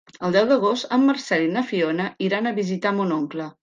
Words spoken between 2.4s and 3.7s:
a visitar mon oncle.